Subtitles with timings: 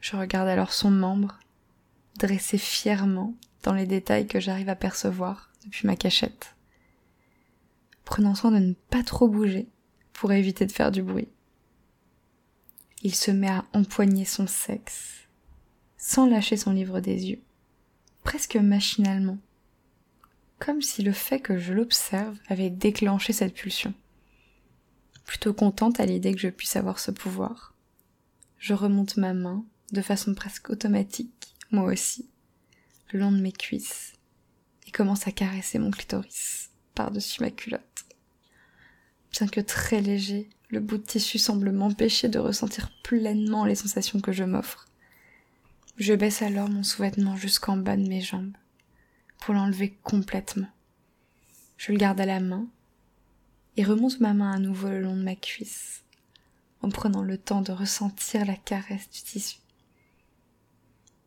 [0.00, 1.38] Je regarde alors son membre,
[2.18, 6.56] dressé fièrement dans les détails que j'arrive à percevoir depuis ma cachette,
[8.04, 9.68] prenant soin de ne pas trop bouger
[10.12, 11.28] pour éviter de faire du bruit.
[13.02, 15.28] Il se met à empoigner son sexe,
[15.96, 17.42] sans lâcher son livre des yeux,
[18.24, 19.38] presque machinalement,
[20.58, 23.94] comme si le fait que je l'observe avait déclenché cette pulsion.
[25.24, 27.74] Plutôt contente à l'idée que je puisse avoir ce pouvoir,
[28.58, 32.28] je remonte ma main de façon presque automatique, moi aussi,
[33.12, 34.14] le long de mes cuisses,
[34.86, 38.04] et commence à caresser mon clitoris par-dessus ma culotte.
[39.32, 44.20] Bien que très léger, le bout de tissu semble m'empêcher de ressentir pleinement les sensations
[44.20, 44.86] que je m'offre.
[45.96, 48.56] Je baisse alors mon sous-vêtement jusqu'en bas de mes jambes,
[49.38, 50.70] pour l'enlever complètement.
[51.76, 52.66] Je le garde à la main,
[53.76, 56.02] et remonte ma main à nouveau le long de ma cuisse,
[56.82, 59.58] en prenant le temps de ressentir la caresse du tissu.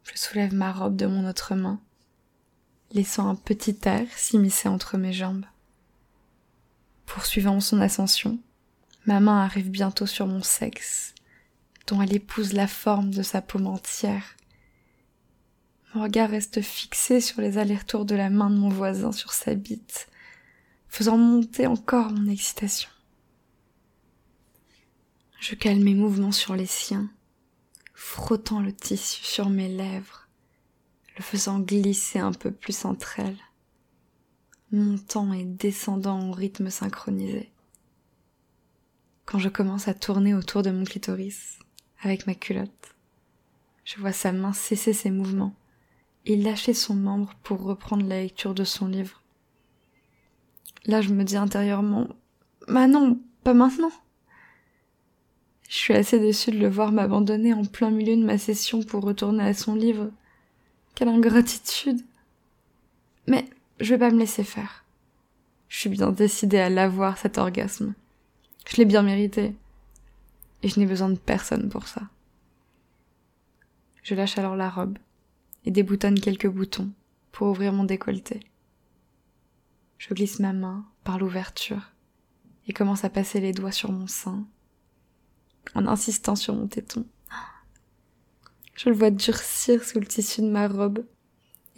[0.04, 1.82] Je soulève ma robe de mon autre main,
[2.92, 5.46] laissant un petit air s'immiscer entre mes jambes.
[7.06, 8.40] Poursuivant son ascension,
[9.06, 11.16] ma main arrive bientôt sur mon sexe,
[11.88, 14.36] dont elle épouse la forme de sa paume entière.
[15.94, 19.56] Mon regard reste fixé sur les allers-retours de la main de mon voisin sur sa
[19.56, 20.08] bite,
[20.96, 22.90] faisant monter encore mon excitation.
[25.42, 27.10] Je calme mes mouvements sur les siens,
[27.94, 30.30] frottant le tissu sur mes lèvres,
[31.18, 33.44] le faisant glisser un peu plus entre elles,
[34.72, 37.52] montant et descendant au rythme synchronisé.
[39.26, 41.60] Quand je commence à tourner autour de mon clitoris
[42.04, 42.96] avec ma culotte,
[43.84, 45.56] je vois sa main cesser ses mouvements
[46.26, 49.25] et lâcher son membre pour reprendre la lecture de son livre.
[50.86, 52.08] Là, je me dis intérieurement,
[52.68, 53.92] bah non, pas maintenant.
[55.68, 59.04] Je suis assez déçue de le voir m'abandonner en plein milieu de ma session pour
[59.04, 60.12] retourner à son livre.
[60.94, 62.02] Quelle ingratitude.
[63.28, 64.86] Mais je vais pas me laisser faire.
[65.68, 67.96] Je suis bien décidée à l'avoir, cet orgasme.
[68.68, 69.56] Je l'ai bien mérité.
[70.62, 72.04] Et je n'ai besoin de personne pour ça.
[74.04, 75.00] Je lâche alors la robe
[75.66, 76.92] et déboutonne quelques boutons
[77.32, 78.40] pour ouvrir mon décolleté.
[79.98, 81.92] Je glisse ma main par l'ouverture
[82.68, 84.46] et commence à passer les doigts sur mon sein
[85.74, 87.06] en insistant sur mon téton.
[88.76, 91.06] Je le vois durcir sous le tissu de ma robe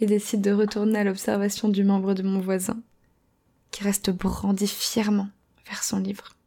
[0.00, 2.82] et décide de retourner à l'observation du membre de mon voisin,
[3.70, 5.28] qui reste brandi fièrement
[5.66, 6.37] vers son livre.